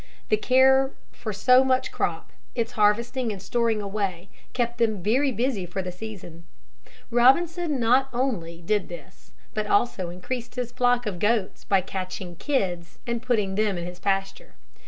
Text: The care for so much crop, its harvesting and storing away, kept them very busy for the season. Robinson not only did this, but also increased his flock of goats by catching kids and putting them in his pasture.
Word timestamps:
The 0.29 0.35
care 0.37 0.93
for 1.11 1.31
so 1.31 1.63
much 1.63 1.91
crop, 1.91 2.31
its 2.55 2.71
harvesting 2.71 3.31
and 3.31 3.39
storing 3.39 3.83
away, 3.83 4.29
kept 4.51 4.79
them 4.79 5.03
very 5.03 5.31
busy 5.31 5.63
for 5.67 5.83
the 5.83 5.91
season. 5.91 6.45
Robinson 7.11 7.79
not 7.79 8.09
only 8.11 8.63
did 8.63 8.89
this, 8.89 9.31
but 9.53 9.67
also 9.67 10.09
increased 10.09 10.55
his 10.55 10.71
flock 10.71 11.05
of 11.05 11.19
goats 11.19 11.65
by 11.65 11.81
catching 11.81 12.35
kids 12.35 12.97
and 13.05 13.21
putting 13.21 13.53
them 13.53 13.77
in 13.77 13.85
his 13.85 13.99
pasture. 13.99 14.55